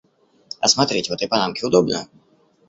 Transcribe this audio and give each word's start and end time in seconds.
А 0.59 0.67
смотреть 0.67 1.11
в 1.11 1.13
этой 1.13 1.27
панамке 1.27 1.63
удобно? 1.67 2.07